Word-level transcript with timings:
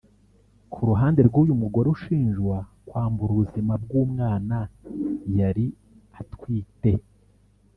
Ku 0.71 0.79
ruhande 0.89 1.19
rw’uyu 1.27 1.53
mugore 1.61 1.87
ushinjwa 1.95 2.57
kwambura 2.87 3.29
ubuzima 3.33 3.73
bw’umwana 3.83 4.57
yari 5.39 5.65
atwite 6.19 6.91